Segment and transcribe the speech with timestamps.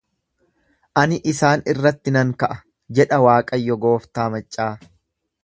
[1.01, 2.59] Ani isaan irratti nan ka’a
[3.01, 4.71] jedha Waaqayyo gooftaa maccaa.